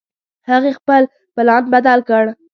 [0.49, 1.03] هغې خپل
[1.35, 2.23] پلان بدل کړ